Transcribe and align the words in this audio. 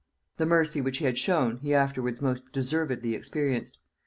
The 0.37 0.47
mercy 0.47 0.81
which 0.81 0.97
he 0.97 1.05
had 1.05 1.19
shown, 1.19 1.57
he 1.57 1.75
afterwards 1.75 2.23
most 2.23 2.51
deservedly 2.51 3.13
experienced. 3.13 3.77